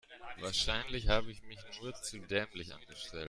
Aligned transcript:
Wahrscheinlich 0.39 1.09
habe 1.09 1.29
ich 1.31 1.43
mich 1.43 1.59
nur 1.79 1.93
zu 1.93 2.17
dämlich 2.21 2.73
angestellt. 2.73 3.19